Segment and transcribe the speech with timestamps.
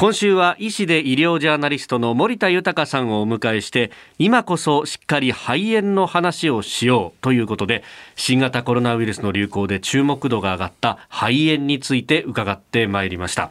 [0.00, 7.84] 今週は医師で医療ジャーナリストの森田豊さんをお迎えして今こそしっかり肺炎の話をしようということで
[8.16, 13.50] 新型コロナウイルスの流行で注目度が上がった肺炎について伺ってまいりました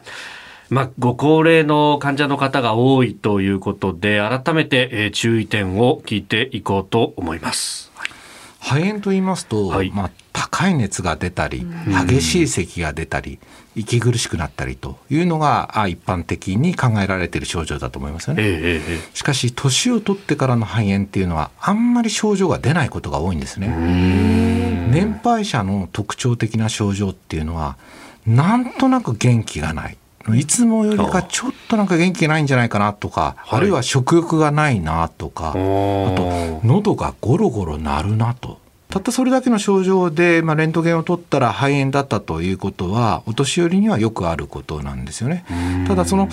[0.70, 7.89] まあ、ご高齢の患者の方が多いということで改めて、注意点を聞いていこうと思います。
[8.60, 11.66] 肺炎と言いますと、はい、まあ、高い熱が出たり
[12.08, 13.38] 激しい咳が出たり
[13.74, 23.68] 息苦しくなったりというのが一般的に考えられている症状だと思いますよね、えー、しかし年を取ってからの肺炎っていうのはあんまり症状が出ないことが多いんですね。
[24.90, 27.78] 年配者の特徴的な症状っていうのは
[28.26, 29.96] なんとなく元気がない
[30.34, 38.58] いつもよりかちょっとなんか元気ないんじゃないかなとか、あるいは食欲がないなとか、あと喉がゴロゴロ鳴るなと。
[38.90, 45.44] たったそれだけの症状で、まあ、レントゲンを取ったら肺炎だったということは、お年寄りにはよくあることなんですよね。
[45.86, 46.28] ただ、その、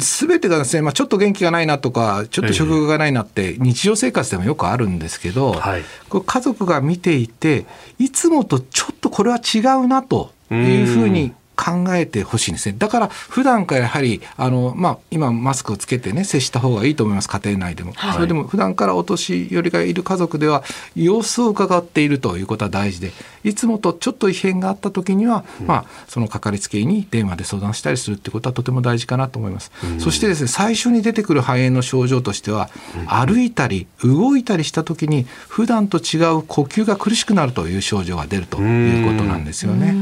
[0.00, 7.64] すべてがですね、まあ、ちょっと元気がないなとか、ちょっと食欲がないなって、日常生活でもよくあるんですけど、はい、これ家族が見ていて、
[8.00, 12.76] いつもとちょっとこれは違うなというふうに考えてほしいんですね。
[12.78, 17.28] だから普段からやはりあの、まあ、今マスクをつけてね接した方がいいと思います。
[17.28, 20.64] 家庭内でも、はい、それでも普段からお年寄りがいる家族では
[20.96, 23.12] 様子を伺っているということは大事で
[23.44, 29.70] いつもとちょっと異変があった時には、うん、まあ、そのかかりつけ医に電話で相談したりするってことはとても大事かなと思います。
[29.84, 39.94] うん、そしてですね最初に出てくる肺炎の症状としては、うん、歩いたり動いたりした時に普段と違う呼吸が苦しくなるという症状が出るということなんですよね。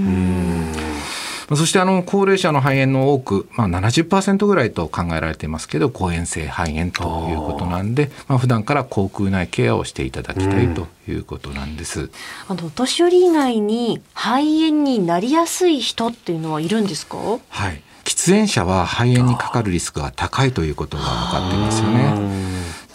[1.56, 12.00] そしてあの高齢者の肺炎の多く、まあ70%ぐらいと考えられていますけど抗炎性肺炎ということなんで、まあ普段から口腔内ケアをしていただきたいということなんです。
[12.00, 12.10] うん、
[12.48, 17.16] あのお年寄り以外に肺炎になりやすい人っていうのはいるんですか？
[17.48, 17.82] はい。
[18.04, 22.14] 喫煙者は肺炎にかかるリスクが高いということが分かっていますよね。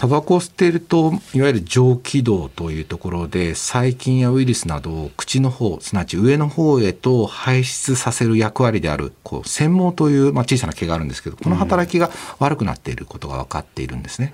[0.03, 14.33] タバコを吸っているといわゆる上気道というところで細菌やウイルスなどを口の方すなわち上の方へと排出させる役割であるこう繊毛という、まあ、小さな毛があるんですけどこの働きが悪くなっていることが分かっているんですね。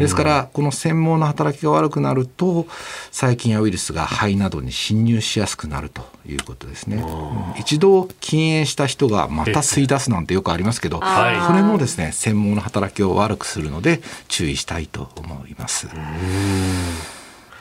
[0.00, 2.66] ですからこの繊毛の働きが悪くなると
[3.10, 7.04] 細菌やウイルスが肺などに侵入しやすくなるということですね。
[7.58, 15.88] 一度禁煙した人がまた吸い出すなんてよくありますけどそれもですね繊毛の働きを悪くするので注意したいと思います。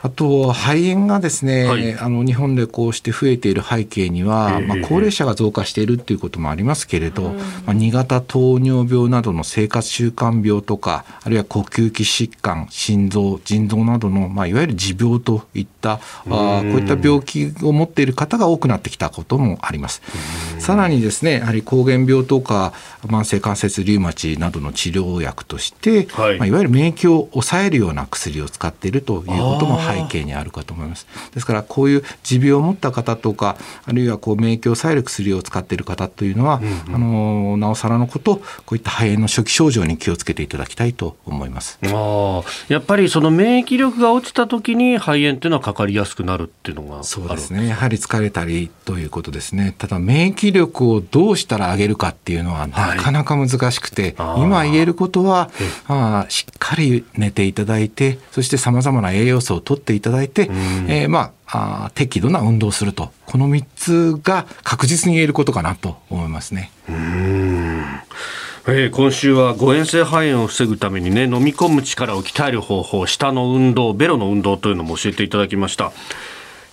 [0.07, 20.01] あと肺炎がですね、はい、あの日本でこうして増えている背景には、まあ、高齢者が増加しているということもありますけれど、まあ、2型糖尿病などの生活習慣病とかあるいは呼吸器疾患心臓腎臓などの、まあ、いわゆる持病といったあこういった病気を持っている方が多くなってきたこともあります。
[20.59, 22.71] さらにですねやはり膠原病とか
[23.05, 26.37] 慢性関節リウマチなどの治療薬として、はい。
[26.37, 31.07] まあ、いわゆる免疫を抑えるような薬を使っているということも背景にあるかと思います。
[31.33, 41.79] ですからこういう持病を持った方とかあるいはこう免疫を抑える薬を使っている方というのは、うんうん、あのなおさらのことこういった肺炎の初期症状に気をつけていただきたいと思います。
[41.83, 49.75] あやっぱりその免疫力が落ちた時に肺炎というのはかかりやすくなるっていうのがそうですねやはり疲れたりということですね。
[49.77, 55.49] ただ免疫力をどうしたら上げるかっていうのはなかなか難しくて、はい、今言えることは
[55.87, 60.49] あしっかり寝ていただいてそしてさまざまな栄養素を取っていただいて、
[60.87, 63.11] えー、まああ適度な運動をすると。
[63.25, 66.71] この3つが確実に言えることかなと思いますね。
[66.89, 67.85] うん。
[68.69, 75.91] えー、今週は誤嚥性肺炎を防ぐためにね飲み込む力を鍛える方法舌の運動ベロの運動というのも教えていただきました。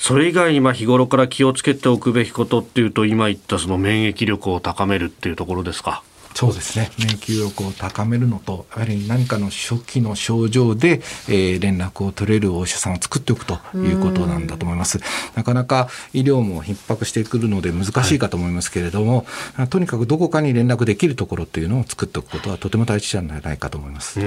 [0.01, 6.03] それ以外にまあ日頃から気をつけておくべきことっていうと今言ったその免疫力を高めるっていうところですか
[6.35, 6.91] そうですね。
[6.99, 15.01] 免疫力を高めるのとやはり何かの初期の症状で、えー、連絡を取れるお医者さんを作っておくということなんだと思います。
[15.35, 24.21] なかなか医療も逼迫してくるので難しいかと思いますけれども、はい、とにかくどこかに連絡できるところというのを作っておくことはとても大事じゃないかと思います。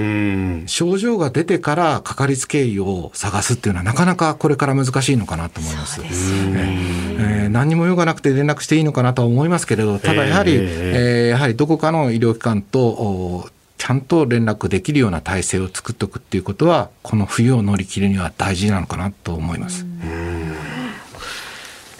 [0.66, 19.86] 症状が出てからかかりつけ医を探すっていうのはなかなかこれから難しいのかなと思います、えー、何にも用がなくて連絡していいのかなとは思いますけれどただやはり、えー、えー、やはりどこかのの医療機関とちゃんと連絡できるような体制を作っておくっていうことはこの冬を乗り切るには大事なのかなと思います。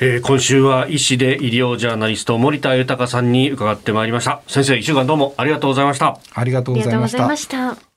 [0.01, 4.43] えー、今週は医師で医療ジャーナリスト森田豊さんに伺ってまいりました。
[4.47, 6.19] 先生一週間どうもありがとうございました。
[6.35, 7.88] ありがとうございました